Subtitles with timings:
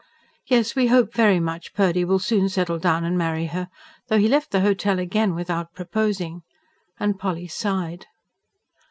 [0.47, 3.69] Yes, we hope very much Purdy will soon settle down and marry her
[4.07, 6.41] though he left the Hotel again without proposing."
[6.99, 8.07] And Polly sighed.